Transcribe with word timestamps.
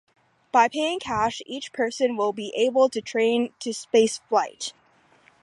By 0.51 0.67
paying 0.67 0.97
cash, 0.99 1.43
each 1.45 1.71
person 1.71 2.17
will 2.17 2.33
be 2.33 2.51
able 2.55 2.89
to 2.89 3.01
train 3.01 3.53
to 3.59 3.69
spaceflight. 3.69 4.73